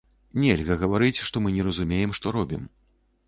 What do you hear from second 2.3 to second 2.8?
робім.